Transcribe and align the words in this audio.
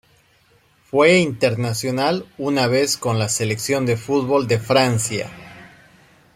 Fue 0.83 1.19
internacional 1.19 2.25
una 2.39 2.65
vez 2.65 2.97
con 2.97 3.19
la 3.19 3.29
selección 3.29 3.85
de 3.85 3.97
fútbol 3.97 4.47
de 4.47 4.57
Francia. 4.59 5.29